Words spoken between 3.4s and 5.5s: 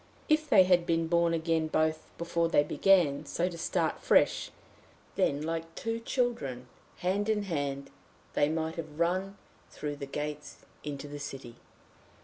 to start fresh, then